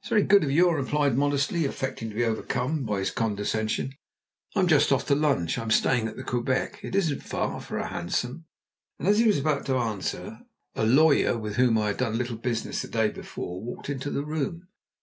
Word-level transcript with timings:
"It's 0.00 0.08
very 0.08 0.22
good 0.22 0.42
of 0.44 0.50
you," 0.50 0.70
I 0.70 0.76
replied 0.76 1.14
modestly, 1.14 1.66
affecting 1.66 2.08
to 2.08 2.14
be 2.14 2.24
overcome 2.24 2.84
by 2.84 3.00
his 3.00 3.10
condescension. 3.10 3.92
"I'm 4.56 4.66
just 4.66 4.90
off 4.90 5.04
to 5.08 5.14
lunch. 5.14 5.58
I 5.58 5.62
am 5.62 5.70
staying 5.70 6.08
at 6.08 6.16
the 6.16 6.24
Quebec. 6.24 6.80
Is 6.82 7.10
it 7.10 7.22
far 7.22 7.50
enough 7.50 7.66
for 7.66 7.76
a 7.76 7.88
hansom?" 7.88 8.46
As 8.98 9.18
he 9.18 9.26
was 9.26 9.36
about 9.36 9.66
to 9.66 9.76
answer, 9.76 10.40
a 10.74 10.86
lawyer, 10.86 11.36
with 11.36 11.56
whom 11.56 11.76
I 11.76 11.88
had 11.88 11.98
done 11.98 12.14
a 12.14 12.16
little 12.16 12.36
business 12.38 12.80
the 12.80 12.88
day 12.88 13.10
before, 13.10 13.60
walked 13.62 13.90
into 13.90 14.10
the 14.10 14.24
room. 14.24 14.68